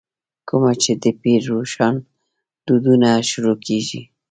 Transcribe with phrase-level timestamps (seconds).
[0.47, 1.95] کومه چې دَپير روښان
[2.65, 4.01] ددورنه شروع کيږې